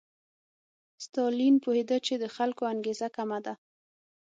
[1.05, 3.53] ستالین پوهېده چې د خلکو انګېزه کمه ده.